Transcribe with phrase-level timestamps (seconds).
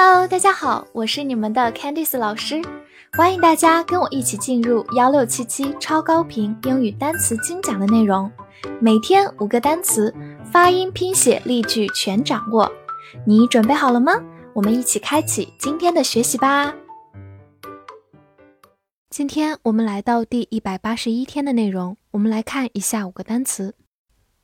[0.00, 2.62] Hello，大家好，我是你们的 Candice 老师，
[3.14, 8.30] 欢迎大家跟我一起进入幺六七七超高频英语单词精讲的内容，
[8.80, 10.14] 每天五个单词，
[10.52, 12.70] 发音、拼写、例句全掌握。
[13.26, 14.12] 你准备好了吗？
[14.54, 16.72] 我们一起开启今天的学习吧。
[19.10, 23.74] 今天我们来到第一百八十一天的内容，我们来看一下五个单词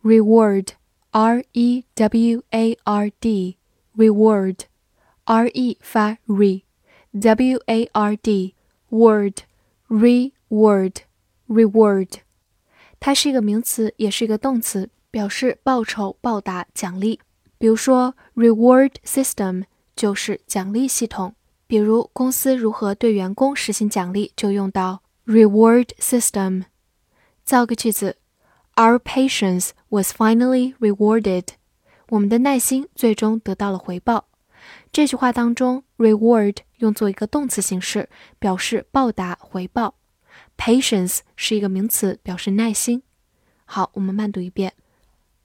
[0.02, 4.56] ：reward，r e w a r d，reward。
[5.24, 8.54] R e 发 re，w a r d
[8.90, 9.40] word
[9.88, 10.96] reward
[11.48, 12.08] reward，
[13.00, 17.20] 它是一个名词，也是一个动词，表示报酬、报答、奖励。
[17.58, 19.64] 比如说，reward system
[19.96, 21.34] 就是奖励系统。
[21.66, 26.64] 比如公司如何对员工实行奖励，就用到 reward system。
[27.42, 28.18] 造个句子
[28.74, 31.48] ：Our patience was finally rewarded。
[32.10, 34.26] 我们的耐心最终得到了回报。
[34.94, 39.96] 这句话当中，reward 用作一个动词形式，表示报答、回报。
[40.56, 43.02] patience 是一个名词，表示耐心。
[43.64, 44.72] 好，我们慢读一遍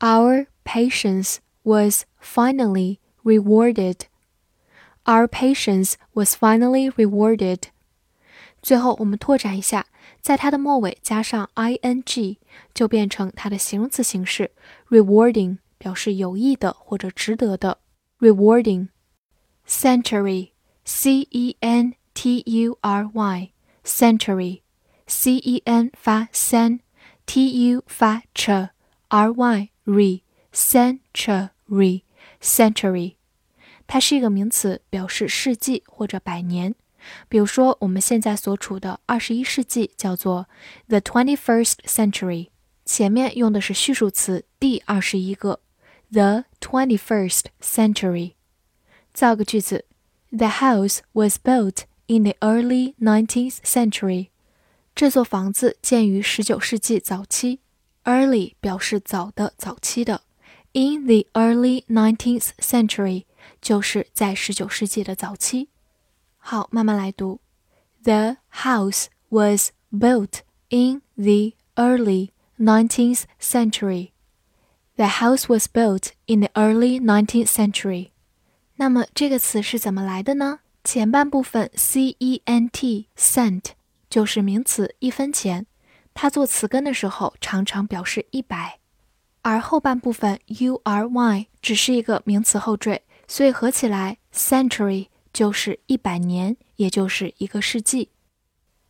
[0.01, 4.01] ：Our patience was finally rewarded.
[5.05, 7.63] Our patience was finally rewarded.
[8.61, 9.87] 最后，我们拓展一下，
[10.21, 12.37] 在它的末尾加上 ing，
[12.75, 14.51] 就变成它的形容词形式
[14.89, 17.79] ，rewarding，表示有益的或者值得的
[18.19, 18.89] ，rewarding。
[19.68, 20.50] century,
[20.84, 23.52] c e n t u r y,
[23.84, 24.62] century,
[25.06, 32.02] c e n 发 sen，t u 发 ch，r y re century,
[32.40, 33.16] century，
[33.86, 36.74] 它是一个名词，表示世纪或者百年。
[37.28, 40.48] 比如说，我们现在所处的二十一世纪叫做
[40.88, 42.48] the twenty-first century，
[42.86, 45.60] 前面用的是序数词第二十一个
[46.10, 48.34] the twenty-first century。
[49.18, 49.84] 造个句子：
[50.30, 54.28] The house was built in the early nineteenth century。
[54.94, 57.60] 这座房子建于十九世纪早期。
[58.04, 60.22] Early 表示早的、早期的。
[60.72, 63.24] In the early nineteenth century
[63.60, 65.68] 就是在十九世纪的早期。
[66.36, 67.40] 好，慢慢来读。
[68.02, 74.10] The house was built in the early nineteenth century.
[74.96, 78.10] The house was built in the early nineteenth century.
[78.79, 80.59] 那么这个词是怎么来的呢？
[80.85, 83.71] 前半部分 c e n t cent
[84.09, 85.65] 就是名词一分钱，
[86.13, 88.79] 它做词根的时候常常表示一百，
[89.41, 98.07] 而后半部分 u r y 只是一个名词后缀，所以合起来 century 就是一百年，也就是一个世纪。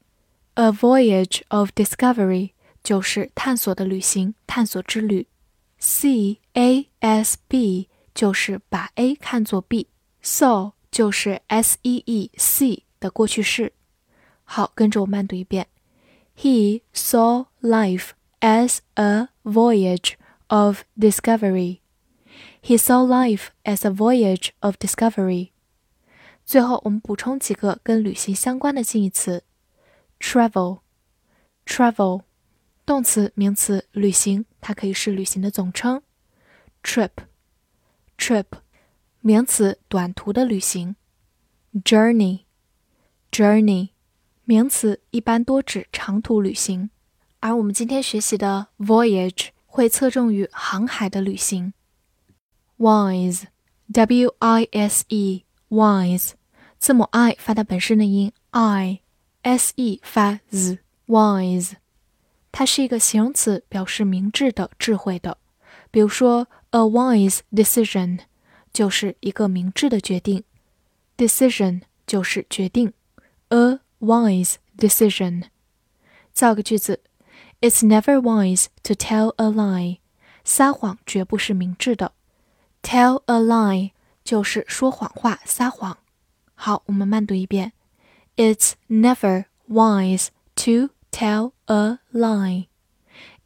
[0.55, 2.51] a voyage of discovery
[2.83, 5.27] 就是探索的旅行、探索之旅。
[5.79, 13.73] C A S B 就是把 A 看作 B，saw 就是 S E E see 的过去式。
[14.43, 15.67] 好，跟着我慢读一遍：
[16.37, 18.09] He saw life
[18.41, 20.13] as a voyage
[20.47, 21.79] of discovery.
[22.61, 25.49] He saw life as a voyage of discovery.
[26.46, 29.42] 最后，我们补充几个跟旅行相关的近义词
[30.20, 32.22] ：travel，travel，
[32.86, 36.00] 动词、名词，旅行，它可以是旅行的总称
[36.84, 38.44] ；trip，trip，
[39.20, 40.94] 名词，短途的旅行
[41.82, 43.88] ；journey，journey，
[44.44, 46.90] 名词，一般多指长途旅行。
[47.40, 51.72] 而我们今天学习的 voyage 会侧重于航海的旅行。
[52.78, 55.42] wise，w i s e。
[55.68, 56.30] wise，
[56.78, 61.72] 字母 i 发它本身的音 i，s e 发 z，wise，
[62.52, 65.38] 它是一个形容词，表示明智的、智慧的。
[65.90, 68.20] 比如说，a wise decision
[68.72, 70.44] 就是一个明智的决定
[71.16, 72.92] ，decision 就是决定
[73.48, 75.44] ，a wise decision。
[76.32, 77.00] 造个句子
[77.60, 79.98] ，It's never wise to tell a lie，
[80.44, 82.12] 撒谎绝不是明智的
[82.82, 83.90] ，tell a lie。
[84.26, 85.96] 就是说谎话、撒谎。
[86.58, 87.72] 好，我们慢读一遍。
[88.36, 92.66] It's never wise to tell a lie.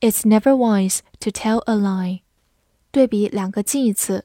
[0.01, 2.21] It's never wise to tell a lie.
[2.91, 4.25] 对比两个近义词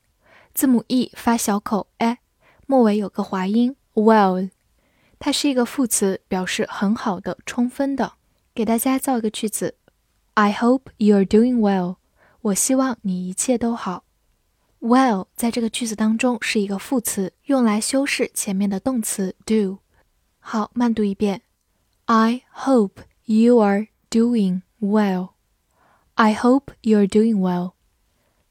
[0.53, 2.19] 字母 e 发小口哎
[2.67, 4.51] 末尾有个滑音 well。
[5.19, 8.13] 它是一个副词，表示很好的、充分的。
[8.55, 9.75] 给大家造一个句子
[10.33, 11.97] ：I hope you are doing well。
[12.41, 14.05] 我希望你一切都好。
[14.79, 19.79] Well 在这个句子当中是一个副词，用来修饰前面的动词 do。
[20.39, 21.41] 好，慢读一遍
[22.05, 25.31] ：I hope you are doing well。
[26.13, 27.73] I hope you are doing well。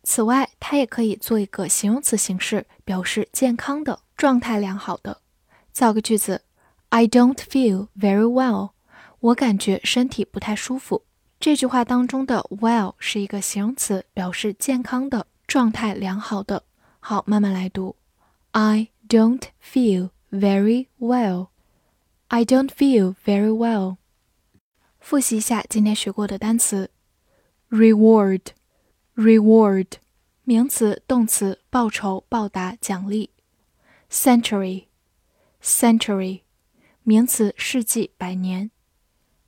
[0.02, 5.22] 此外，它也可以做一个形容词形式，表示健康的、状态良好的。
[5.72, 6.42] 造个句子。
[6.89, 8.71] I don't feel very well。
[9.19, 11.03] 我感觉身体不太舒服。
[11.39, 16.63] 这句话当中的 well 是一个形容词，表示健康的、状态良好的。
[16.99, 17.95] 好，慢慢来读。
[18.51, 21.47] I don't feel very well.
[22.27, 23.97] I don't feel very well.
[24.99, 26.89] 复习一下今天学过的单词：
[27.69, 29.87] reward，reward，
[30.43, 33.29] 名词、动词，报酬、报答、奖励；
[34.09, 36.41] century，century。
[37.08, 38.70] 名词世纪、百年。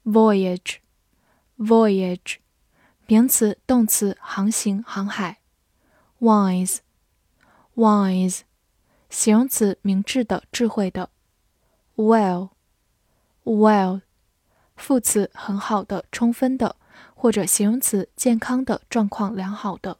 [0.06, 2.36] ；voyage，voyage，
[3.06, 5.40] 名词、动词航行、航海。
[6.20, 8.40] ；wise，wise，
[9.10, 11.10] 形容词明智的、智慧的。
[11.96, 14.00] ；well，well，
[14.74, 16.76] 副词很好的、充分的，
[17.14, 19.98] 或者形容词健康的、状况良好的。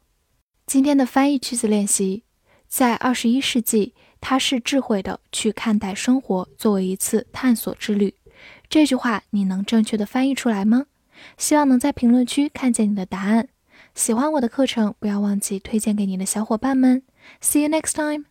[0.65, 2.25] 今天的翻译句子练习，
[2.67, 3.95] 在二十一世纪。
[4.21, 8.15] 它是智慧的去看待生活，作为一次探索之旅。
[8.69, 10.87] 这句话你能正确的翻译出来吗？
[11.37, 13.49] 希望能在评论区看见你的答案。
[13.95, 17.03] 喜欢我的课程，不要忘记推荐给你的小伙伴们。
[17.43, 18.30] See you next time.